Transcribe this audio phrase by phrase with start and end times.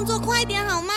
[0.00, 0.94] 动作快点好吗？